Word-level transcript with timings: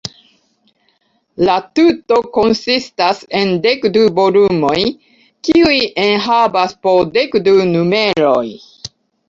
La 1.49 1.57
tuto 1.79 2.17
konsistas 2.37 3.19
en 3.41 3.53
dek 3.67 3.85
du 3.99 4.07
volumoj, 4.21 4.81
kiuj 5.51 5.77
enhavas 6.09 6.77
po 6.87 6.97
dek 7.19 7.41
du 7.51 7.57
numeroj. 7.77 8.45